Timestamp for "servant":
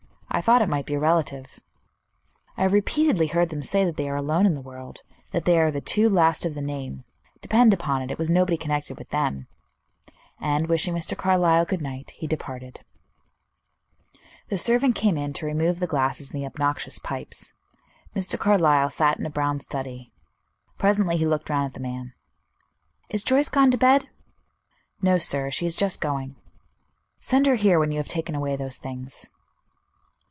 14.57-14.95